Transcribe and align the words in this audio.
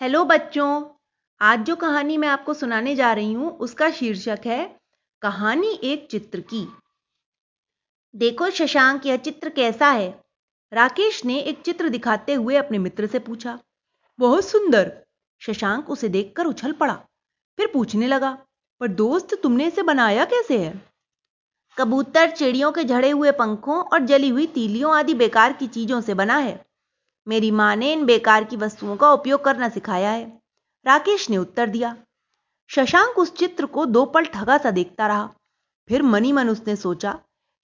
Hello 0.00 0.24
बच्चों, 0.24 0.82
आज 1.40 1.60
जो 1.60 1.76
कहानी 1.76 2.16
मैं 2.16 2.28
आपको 2.28 2.54
सुनाने 2.54 2.94
जा 2.96 3.12
रही 3.12 3.32
हूँ, 3.32 3.50
उसका 3.50 3.90
शीर्षक 3.90 4.40
है, 4.46 4.80
कहानी 5.22 5.70
एक 5.84 6.06
चित्र 6.10 6.40
की। 6.40 6.68
देखो 8.14 8.50
शशांक, 8.50 9.06
यह 9.06 9.16
चित्र 9.16 9.48
कैसा 9.48 9.90
है? 9.90 10.24
राकेश 10.72 11.24
ने 11.24 11.38
एक 11.38 11.62
चित्र 11.62 11.88
दिखाते 11.88 12.34
हुए 12.34 12.56
अपने 12.56 12.78
मित्र 12.78 13.06
से 13.06 13.18
पूछा। 13.18 13.58
बहुत 14.18 14.44
सुंदर। 14.44 14.92
शशांक 15.42 15.90
उसे 15.90 16.08
देखकर 16.08 16.46
उछल 16.46 16.72
पड़ा, 16.72 16.94
फिर 17.58 17.66
पूछने 17.66 18.06
लगा, 18.06 18.32
पर 18.80 18.88
दोस्त, 18.88 19.34
तुमने 19.42 19.66
इसे 19.66 19.82
बनाया 19.82 20.24
कैसे 20.24 20.58
है? 20.58 20.80
कबूतर, 21.76 22.30
चिड़ियों 22.30 22.72
के 22.72 22.84
झड़े 22.84 23.10
हुए 23.10 23.32
पंखों 23.32 23.82
और 23.82 24.06
जली 24.06 24.28
हुई 24.28 24.46
तीलियों 24.46 24.96
आदि 24.96 25.14
बेकार 25.14 25.52
की 25.52 25.66
चीज़ों 25.66 26.00
से 26.00 26.14
बना 26.14 26.36
है। 26.36 26.67
मेरी 27.26 27.50
माँ 27.50 27.74
ने 27.76 27.92
इन 27.92 28.04
बेकार 28.04 28.44
की 28.44 28.56
वस्तुओं 28.56 28.96
का 28.96 29.12
उपयोग 29.12 29.44
करना 29.44 29.68
सिखाया 29.68 30.10
है। 30.10 30.24
राकेश 30.86 31.30
ने 31.30 31.36
उत्तर 31.36 31.68
दिया। 31.68 31.96
शशांक 32.70 33.18
उस 33.18 33.34
चित्र 33.36 33.66
को 33.66 33.86
दो 33.86 34.04
पल 34.04 34.24
ठगा 34.24 34.58
सा 34.58 34.70
देखता 34.70 35.06
रहा। 35.06 35.28
फिर 35.90 36.02
मनी 36.02 36.32
मन 36.32 36.48
उसने 36.48 36.76
सोचा 36.76 37.18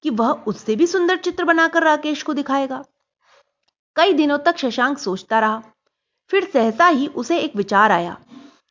कि 0.05 0.11
वह 0.11 0.31
उससे 0.47 0.77
भी 0.77 0.87
सुंदर 0.87 1.17
चित्र 1.17 1.45
बनाकर 1.45 1.83
राकेश 1.83 2.23
को 2.23 2.35
दिखाएगा। 2.35 2.85
कई 3.97 4.13
दिनों 4.13 4.39
तक 4.39 4.57
शशांक 4.57 4.99
सोचता 4.99 5.39
रहा। 5.39 5.63
फिर 6.31 6.45
सहसा 6.45 6.87
ही 6.87 7.07
उसे 7.07 7.39
एक 7.39 7.57
विचार 7.57 7.93
आया 7.93 8.17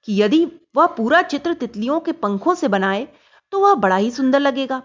कि 0.04 0.22
यदि 0.22 0.46
वह 0.76 0.86
पूरा 0.88 1.22
चित्र 1.22 1.54
तितलियों 1.54 2.00
के 2.00 2.12
पंखों 2.12 2.56
से 2.56 2.68
बनाए 2.68 3.08
तो 3.54 3.60
वह 3.60 3.76
बड़ा 3.76 3.96
ही 3.96 4.12
सुंदर 4.12 4.40
लगेगा। 4.40 4.82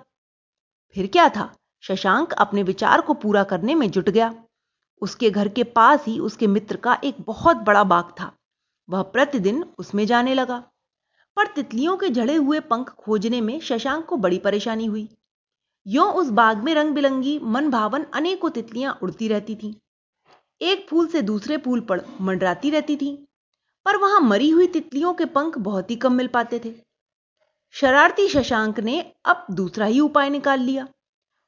फिर 0.97 1.07
क्या 1.07 1.29
था? 1.29 1.53
शशांक 1.81 2.33
अपने 2.33 2.63
विचार 2.63 3.01
को 3.01 3.15
पूरा 3.15 3.45
करने 3.45 3.75
में 3.75 3.91
जुट 3.91 4.09
गया। 4.11 4.35
उसके 5.03 5.31
घर 5.31 5.49
के 5.49 5.65
पास 5.65 6.05
ही 6.07 6.19
उसके 6.19 6.47
मित्र 6.47 6.77
का 6.77 7.01
एक 7.05 7.17
बहुत 7.21 7.57
बड़ा 7.57 7.85
बाग 7.85 8.05
था। 8.21 8.33
वह 8.91 9.03
प्रतिदिन 9.03 9.65
उसमें 9.79 10.07
जाने 10.07 10.35
लगा। 10.35 10.65
पर 11.37 11.47
तितलियों 11.47 11.97
के 11.97 12.09
जड़े 12.09 12.35
हुए 12.35 12.61
पंख 12.61 12.89
खोजने 12.89 13.41
में 13.41 13.61
शशांक 13.61 14.07
को 14.07 14.17
बड़ी 14.17 14.39
परेशानी 14.39 14.87
हुई। 14.87 15.09
यो 15.87 16.05
उस 16.05 16.29
बाग 16.29 16.57
में 16.57 16.75
रंग 16.75 16.95
बिरंगी 16.95 17.41
मन 17.43 17.71
भावन 17.71 18.07
अनेकों 18.15 18.51
तितलियाँ 18.51 18.99
उड़ती 19.03 19.29
रहती 19.29 19.57
थीं। 19.57 19.75
एक 20.63 20.87
फूल 20.91 21.07
से 21.07 21.23
दूसरे 21.23 21.57
फूल 21.57 21.81
पर 21.81 22.05
मंडराती 22.21 22.71
रहती 22.71 22.97
थीं। 22.97 23.19
पर 23.85 23.97
वहाँ 23.97 24.21
मरी 24.21 24.51
हुई 24.51 24.67
तितलियों 24.67 25.15
के 25.15 25.25
पंख 25.25 25.59
बहुत 25.59 25.91
ही 25.91 25.97
कम 25.97 26.13
मिल 26.13 26.27
पाते 26.27 26.61
थे। 26.65 26.75
शरारती 27.71 28.29
शशांक 28.29 28.81
ने 28.81 29.13
अब 29.25 29.47
दूसरा 29.51 29.87
ही 29.87 30.01
उपाय 30.01 30.31
निकाल 30.31 30.61
लिया। 30.61 30.89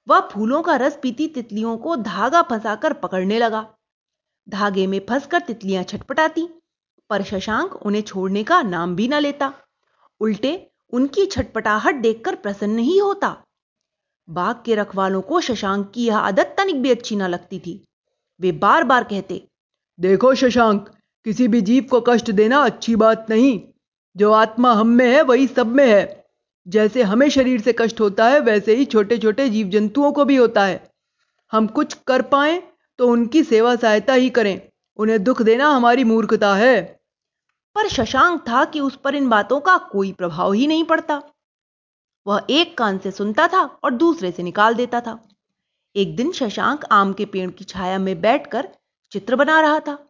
वह 0.09 0.21
फूलों 0.21 0.63
का 0.63 0.77
रस 0.77 0.99
पीती 1.03 1.27
तितलियों 1.29 1.77
को 1.79 1.97
धागा 1.97 2.43
फंसाकर 2.43 2.93
पकड़ने 2.93 3.39
लगा। 3.39 3.67
धागे 4.49 4.87
में 4.87 5.01
फंसकर 5.09 5.41
तितलियाँ 5.41 5.83
छटपटाती, 5.85 6.49
पर 7.11 7.23
शशांक 7.23 7.75
उन्हें 7.77 8.03
छोड़ने 8.03 8.45
का 8.45 8.63
नाम 8.63 8.97
भी 8.97 9.09
न 9.09 9.15
लेता। 9.15 9.53
उल्टे, 10.21 10.71
उनकी 10.93 11.27
छटपटाहट 11.27 11.95
देखकर 11.95 12.35
प्रसन्न 12.35 12.79
ही 12.79 12.99
होता। 12.99 13.37
बाग 14.29 14.63
के 14.65 14.75
रखवालों 14.75 15.21
को 15.23 15.41
शशांक 15.41 15.91
की 15.95 16.07
यह 16.07 16.19
आदत 16.19 16.55
तनिक 16.59 16.83
भी 16.83 16.91
अच्छी 16.91 17.17
ना 17.17 17.27
लगती 17.27 17.59
थी। 17.59 17.85
वे 18.41 18.53
बार 18.53 18.85
बार 18.85 19.05
कहते, 19.05 19.47
देखो 19.99 20.35
शशांक, 20.35 20.89
किसी 21.27 21.49
भी 21.49 21.61
जीव 21.61 21.87
को 21.91 22.01
कष्ट 22.01 22.31
देना 22.31 22.59
अच्छी 22.59 22.97
बात 22.97 23.27
नहीं। 23.31 23.61
जो 24.17 24.33
आत्मा 24.33 24.73
हम 24.73 24.87
में 24.87 25.07
है, 25.07 25.23
वही 25.23 25.47
सब 25.47 25.67
में 25.67 25.87
है। 25.87 26.20
जैसे 26.69 27.03
हमें 27.03 27.29
शरीर 27.31 27.61
से 27.61 27.75
कष्ट 27.79 28.01
होता 28.01 28.29
है, 28.29 28.41
वैसे 28.41 28.75
ही 28.75 28.85
छोटे 28.85 29.19
छोटे 29.19 29.49
जीव 29.49 29.69
जंतुओं 29.69 30.13
को 30.13 30.25
भी 30.25 30.37
होता 30.37 30.65
है। 30.65 30.91
हम 31.53 31.67
कुछ 31.67 31.97
कर 32.07 32.23
पाए 32.23 32.63
तो 32.99 33.09
उनकी 33.09 33.43
सेवा 33.45 33.77
सहायता 33.77 34.13
ही 34.13 34.31
करें। 34.31 34.61
उन्हें 34.97 35.25
दुख 35.25 35.43
देना 35.43 35.69
हमारी 35.69 36.05
मूर्खता 36.05 36.55
है। 36.55 37.01
पर 37.75 37.89
शशांक 37.89 38.41
था 38.41 38.65
कि 38.65 38.81
उस 38.81 38.97
पर 38.97 39.15
इन 39.15 39.29
बातों 39.29 39.61
का 39.61 39.77
कोई 39.79 40.13
प्रभाव 40.13 40.53
ही 40.53 40.67
नहीं 40.67 40.85
पड़ता। 40.85 41.23
वह 42.27 42.47
एक 42.51 42.79
कान 42.79 42.99
से 42.99 43.11
सुनता 43.11 43.49
था 43.49 43.63
और 43.63 43.91
दूसरे 43.91 44.33
से 44.33 44.43
निकाल 44.43 44.75
देता 44.75 45.01
था। 45.01 45.29
एक 45.97 46.17
दिन 46.17 46.33
शशांक 46.33 46.85
आम 46.85 47.13
के 47.13 47.25
पेड़ 47.25 47.51
की 47.51 47.65
छाया 47.65 47.99
में 47.99 48.21
बैठकर 48.21 48.69
चित्र 49.13 49.37
बना 49.37 49.61
रहा 49.61 49.81
था। 49.81 50.09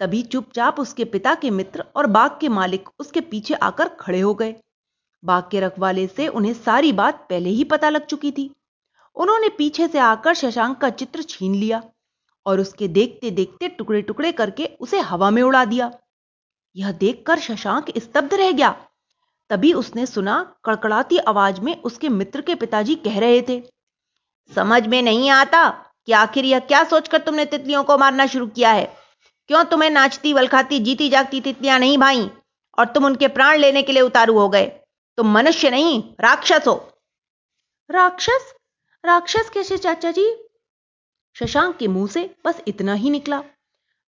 तभी 0.00 0.22
चुपचाप 0.22 0.80
उसके 0.80 1.04
पिता 1.04 1.34
के 1.34 1.50
मित्र 1.50 1.84
और 1.96 2.06
बाग 2.06 2.38
के 2.40 2.48
मालिक 2.48 2.88
उसके 2.98 3.20
पीछे 3.20 3.54
आकर 3.54 3.88
खड़े 3.88 4.20
हो 4.20 4.34
गए। 4.34 4.54
बाग 5.22 5.48
के 5.50 5.60
रखवाले 5.60 6.06
से 6.06 6.28
उन्हें 6.30 6.52
सारी 6.54 6.92
बात 6.94 7.26
पहले 7.30 7.50
ही 7.50 7.64
पता 7.66 7.88
लग 7.88 8.06
चुकी 8.06 8.30
थी। 8.32 8.50
उन्होंने 9.16 9.48
पीछे 9.48 9.88
से 9.88 9.98
आकर 9.98 10.34
शशांक 10.34 10.76
का 10.78 10.90
चित्र 10.92 11.22
छीन 11.24 11.54
लिया 11.54 11.82
और 12.46 12.60
उसके 12.60 12.88
देखते 12.90 13.30
देखते 13.32 13.68
टुकड़े 13.68 14.02
टुकड़े 14.02 14.32
करके 14.32 14.66
उसे 14.80 14.98
हवा 15.02 15.30
में 15.30 15.42
उड़ा 15.42 15.64
दिया। 15.64 15.90
यह 16.76 16.92
देखकर 16.94 17.38
शशांक 17.38 17.90
स्तब्ध 17.98 18.34
रह 18.34 18.52
गया। 18.52 18.70
तभी 19.50 19.72
उसने 19.74 20.06
सुना 20.06 20.42
कड़कड़ाती 20.64 21.18
आवाज़ 21.18 21.60
में 21.60 21.74
उसके 21.80 22.08
मित्र 22.10 22.40
के 22.40 22.54
पिताजी 22.54 22.94
कह 22.96 23.18
रहे 23.18 23.42
थे, 23.42 23.60
समझ 24.52 24.86
में 24.86 25.02
नहीं 25.02 25.30
आता 25.30 25.68
कि 26.06 26.12
आखिर 26.12 26.44
यह 26.44 26.58
क्या 26.60 26.82
सोचकर 26.84 27.18
तुमने 27.20 27.44
तितलियों 27.46 27.82
को 27.84 27.96
मारना 27.98 28.26
शुरू 28.26 28.46
किया 28.48 28.70
है? 28.70 28.84
क्यों 29.50 29.64
तुम्हें 29.64 29.90
नाचती, 29.90 30.32
वलखाती 30.32 30.78
जीती 30.80 31.08
जागती 31.08 31.40
तितलियाँ 31.40 31.78
नहीं 31.78 31.98
भाई 31.98 32.28
और 32.78 32.86
तुम 32.86 33.04
उनके 33.04 33.28
प्राण 33.28 33.58
लेने 33.58 33.82
के 33.82 33.92
लिए 33.92 34.02
उतारू 34.02 34.38
हो 34.38 34.48
गए? 34.48 34.66
तुम 35.16 35.32
मनुष्य 35.32 35.70
नहीं, 35.70 36.14
राक्षस 36.20 36.64
हो। 36.66 36.90
राक्षस? 37.90 38.54
राक्षस 39.04 39.50
कैसे, 39.50 39.78
चाचा 39.78 40.10
जी? 40.10 40.36
शशांक 41.36 41.76
के 41.76 41.88
मुँह 41.88 42.08
से 42.08 42.34
बस 42.44 42.60
इतना 42.68 42.94
ही 42.94 43.10
निकला। 43.10 43.42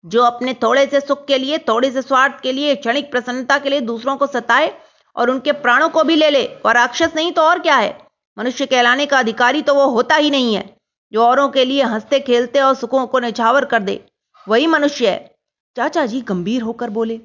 जो 0.04 0.22
अपने 0.22 0.54
थोड़े 0.54 0.86
से 0.86 1.00
सुख 1.00 1.26
के 1.26 1.38
लिए, 1.38 1.58
थोड़े 1.58 1.90
से 1.90 2.02
स्वार्थ 2.02 2.40
के 2.40 2.52
लिए, 2.52 2.74
क्षणिक 2.76 3.10
प्रसन्नता 3.10 3.58
के 3.58 3.68
लिए 3.68 3.80
दूसरों 3.80 4.16
को 4.16 4.26
सताए 4.26 4.80
और 5.16 5.30
उनके 5.30 5.52
प्राणों 5.52 5.88
को 5.88 6.04
भी 6.04 6.16
ले 6.16 6.30
ले 6.30 6.44
और 6.46 6.74
राक्षस 6.74 7.12
नहीं 7.16 7.32
तो 7.32 7.42
और 7.42 7.58
क्या 7.58 7.76
है? 7.76 8.06
मनुष्य 8.38 8.66
कहलाने 8.66 9.06
का 9.06 9.18
अधिकारी 9.18 9.62
तो 9.62 9.74
वो 9.74 9.86
होता 9.86 10.14
ही 10.14 10.30
नहीं 10.30 10.54
है, 10.54 10.76
जो 11.12 11.24
औरों 11.24 11.48
के 11.48 11.64
लिए 11.64 11.82
हँसते, 11.82 12.20
खेलते 12.20 12.60
और 12.60 12.74
सुखों 12.74 13.06
को 13.06 13.18
निछावर 13.18 13.64
कर 13.64 13.82
दे। 13.82 14.06
वही 14.48 14.66
मनुष्य 14.66 15.10
है। 15.10 15.34
चाचा 15.76 16.06
जी 16.06 16.20
गंभीर 16.20 16.62
होकर 16.62 16.90
बोले। 16.90 17.20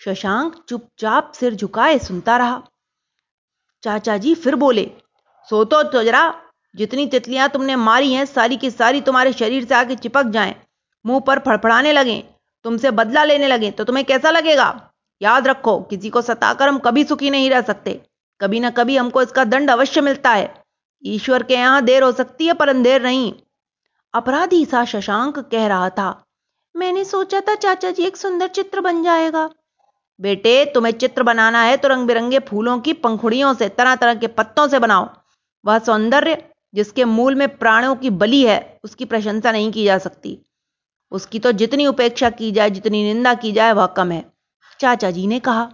शशांक 0.00 0.64
चुपचाप 0.68 1.32
सिर 1.32 1.54
झुकाए, 1.54 1.98
सुनता 1.98 2.36
रहा। 2.36 2.62
चाचा 3.82 4.16
जी 4.16 4.34
फिर 4.34 4.54
बोले 4.54 4.90
सो 5.48 5.64
तो, 5.64 6.02
जरा 6.02 6.34
जितनी 6.74 7.06
तितलियाँ 7.06 7.48
तुमने 7.48 7.76
मारी 7.76 8.12
हैं 8.12 8.24
सारी 8.26 8.56
की 8.56 8.70
सारी 8.70 9.00
तुम्हारे 9.00 9.32
शरीर 9.32 9.64
से 9.64 9.74
आके 9.74 9.94
चिपक 9.96 10.26
जाएँ 10.30 10.54
मुँह 11.04 11.20
पर 11.20 11.38
फड़फड़ाने 11.38 11.92
लगे 11.92 12.22
तुमसे 12.64 12.90
बदला 12.90 13.24
लेने 13.24 13.46
लगे 13.46 13.70
तो 13.70 13.84
तुम्हें 13.84 14.04
कैसा 14.06 14.30
लगेगा? 14.30 14.68
याद 15.20 15.46
रखो 15.46 15.78
किसी 15.80 16.10
को 16.10 16.22
सताकर 16.22 16.68
हम 16.68 16.78
कभी 16.78 17.04
सुखी 17.04 17.30
नहीं 17.30 17.48
रह 17.50 17.60
सकते। 17.62 18.00
कभी 18.40 18.60
ना 18.60 18.70
कभी 18.70 18.96
हमको 18.96 19.22
इसका 19.22 19.44
दंड 19.44 19.70
अवश्य 19.70 20.00
मिलता 20.00 20.30
है। 20.30 20.52
ईश्वर 21.04 21.42
के 21.42 21.54
यहाँ 21.54 21.82
देर 21.84 22.02
हो 22.02 22.10
सकती 22.12 22.46
है 22.46 22.52
पर 22.52 22.68
अंधेर 22.68 23.02
नहीं। 23.02 23.32
अपराधी 24.14 24.64
सा 24.64 24.84
शशांक 24.84 25.38
कह 25.38 25.66
रहा 25.66 25.88
था 25.90 26.08
मैंने 26.74 27.04
सोचा 27.04 27.40
था 27.40 27.54
चाचा 27.56 27.90
जी 27.90 28.02
एक 28.02 28.16
सुंदर 28.16 28.48
चित्र 28.48 28.80
बन 28.80 29.02
जाएगा। 29.02 29.48
बेटे, 30.20 30.64
तुम्हें 30.64 30.92
चित्र 30.92 31.22
बनाना 31.22 31.62
है 31.62 31.76
तो 31.76 31.88
रंग 31.88 32.06
बिरंगे 32.06 32.38
फूलों 32.38 32.78
की 32.80 32.92
पंखुड़ियों 32.92 33.54
से 33.54 33.68
तरह 33.68 33.94
तरह 33.94 34.14
के 34.14 34.26
पत्तों 34.26 34.68
से 34.68 34.78
बनाओ। 34.78 35.08
वह 35.64 35.78
सौंदर्य, 35.78 36.36
जिसके 36.74 37.04
मूल 37.04 37.34
में 37.34 37.48
प्राणों 37.58 37.94
की 37.96 38.10
बलि 38.10 38.44
है, 38.46 38.80
उसकी 38.84 39.04
प्रशंसा 39.04 39.52
नहीं 39.52 39.72
की 39.72 39.84
जा 39.84 39.98
सकती। 39.98 40.38
उसकी 41.12 41.38
तो 41.38 41.52
जितनी 41.52 41.86
उपेक्षा 41.86 42.30
की 42.30 42.52
जाए, 42.52 42.70
जितनी 42.70 43.02
निंदा 43.04 43.34
की 43.34 43.52
जाए, 43.52 43.72
वह 43.72 43.86
कम 43.86 44.12
है। 44.12 44.24
चाचा 44.80 45.10
जी 45.10 45.26
ने 45.26 45.40
कहा, 45.40 45.70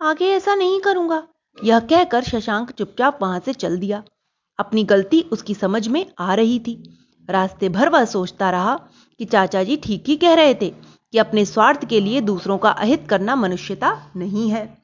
आगे 0.00 0.30
ऐसा 0.30 0.54
नहीं 0.54 0.80
करूँगा। 0.80 1.22
यह 1.64 1.78
कहकर 1.80 2.22
शशांक 2.22 2.70
चुपचाप 2.70 3.18
वहाँ 3.22 3.40
से 3.44 3.52
चल 3.52 3.78
दिया। 3.78 4.02
अपनी 4.58 4.84
गलती 4.84 5.20
उसकी 5.22 5.54
समझ 5.54 5.88
में 5.88 6.06
आ 6.18 6.34
रही 6.34 6.58
थी। 6.58 6.98
रास्ते 7.28 7.68
भर 7.68 7.88
वह 7.88 8.04
सोचता 8.04 8.50
रहा 8.50 8.74
कि 9.20 9.24
चाचा 9.24 9.62
जी 9.62 9.76
ठीक 9.76 10.04
ही 10.08 10.16
कह 10.16 10.34
रहे 10.34 10.54
थे। 10.54 10.74
कि 11.12 11.18
अपने 11.18 11.44
स्वार्थ 11.44 11.84
के 11.84 12.00
लिए 12.00 12.20
दूसरों 12.20 12.58
का 12.58 12.70
अहित 12.70 13.06
करना 13.08 13.36
मनुष्यता 13.36 14.12
नहीं 14.16 14.50
है। 14.50 14.78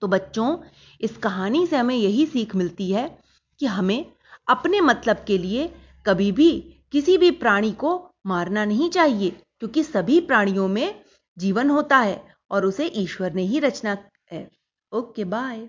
तो 0.00 0.08
बच्चों, 0.08 0.56
इस 1.00 1.16
कहानी 1.16 1.66
से 1.66 1.76
हमें 1.76 1.94
यही 1.94 2.26
सीख 2.26 2.56
मिलती 2.56 2.90
है 2.92 3.18
कि 3.60 3.66
हमें 3.66 4.06
अपने 4.48 4.80
मतलब 4.80 5.24
के 5.26 5.38
लिए 5.38 5.74
कभी 6.06 6.32
भी 6.32 6.50
किसी 6.92 7.18
भी 7.18 7.30
प्राणी 7.30 7.72
को 7.72 8.10
मारना 8.26 8.64
नहीं 8.64 8.90
चाहिए, 8.90 9.30
क्योंकि 9.30 9.82
सभी 9.82 10.20
प्राणियों 10.20 10.68
में 10.68 11.00
जीवन 11.38 11.70
होता 11.70 11.98
है 11.98 12.22
और 12.50 12.64
उसे 12.64 12.86
ईश्वर 12.86 13.32
ने 13.32 13.42
ही 13.42 13.58
रचना 13.58 13.96
है। 14.32 14.50
Okay, 14.92 15.24
bye. 15.24 15.68